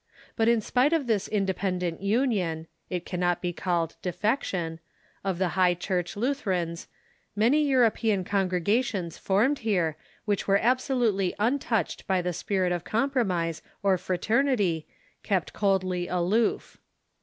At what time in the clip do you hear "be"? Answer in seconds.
3.39-3.53